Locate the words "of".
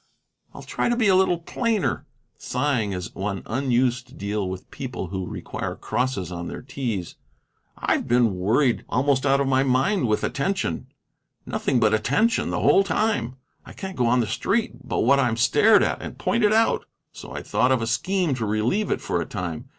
9.39-9.47, 17.71-17.83